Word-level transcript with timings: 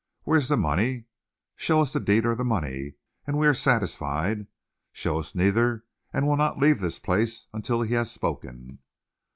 Where's 0.23 0.47
the 0.47 0.57
money? 0.57 1.05
Show 1.55 1.79
us 1.83 1.93
the 1.93 1.99
deed 1.99 2.25
or 2.25 2.33
the 2.33 2.43
money, 2.43 2.95
and 3.27 3.37
we 3.37 3.45
are 3.45 3.53
satisfied. 3.53 4.47
Show 4.91 5.19
us 5.19 5.35
neither, 5.35 5.85
and 6.11 6.25
we'll 6.25 6.37
not 6.37 6.57
leave 6.57 6.79
this 6.81 6.97
place 6.97 7.45
until 7.53 7.83
he 7.83 7.93
has 7.93 8.09
spoken." 8.09 8.79